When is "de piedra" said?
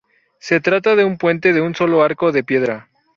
2.31-2.89